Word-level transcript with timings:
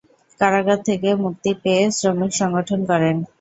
কারাগার 0.39 0.79
থেকে 0.87 1.09
মুক্তি 1.23 1.51
পেয়ে 1.63 1.83
শ্রমিক 1.97 2.31
সংগঠন 2.39 2.79
করেন। 2.89 3.15